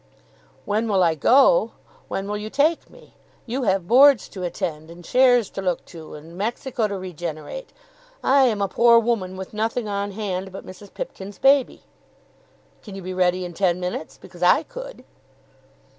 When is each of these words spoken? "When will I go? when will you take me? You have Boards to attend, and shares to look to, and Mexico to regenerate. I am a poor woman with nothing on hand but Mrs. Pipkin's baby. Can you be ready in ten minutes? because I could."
"When 0.65 0.87
will 0.87 1.03
I 1.03 1.13
go? 1.13 1.73
when 2.07 2.27
will 2.27 2.39
you 2.39 2.49
take 2.49 2.89
me? 2.89 3.13
You 3.45 3.61
have 3.65 3.87
Boards 3.87 4.27
to 4.29 4.41
attend, 4.41 4.89
and 4.89 5.05
shares 5.05 5.47
to 5.51 5.61
look 5.61 5.85
to, 5.93 6.15
and 6.15 6.35
Mexico 6.35 6.87
to 6.87 6.97
regenerate. 6.97 7.71
I 8.23 8.45
am 8.45 8.63
a 8.63 8.67
poor 8.67 8.97
woman 8.97 9.37
with 9.37 9.53
nothing 9.53 9.87
on 9.87 10.13
hand 10.13 10.51
but 10.51 10.65
Mrs. 10.65 10.91
Pipkin's 10.91 11.37
baby. 11.37 11.83
Can 12.81 12.95
you 12.95 13.03
be 13.03 13.13
ready 13.13 13.45
in 13.45 13.53
ten 13.53 13.79
minutes? 13.79 14.17
because 14.17 14.41
I 14.41 14.63
could." 14.63 15.03